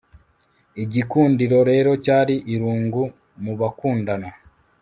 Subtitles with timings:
[0.83, 3.03] Igikundiro rero cyari irungu
[3.43, 4.29] mubakundana